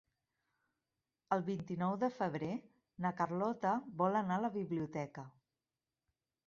El 1.35 1.43
vint-i-nou 1.49 1.93
de 2.05 2.09
febrer 2.15 2.51
na 3.07 3.13
Carlota 3.21 3.75
vol 4.03 4.21
anar 4.25 4.41
a 4.41 4.45
la 4.49 4.53
biblioteca. 4.61 5.29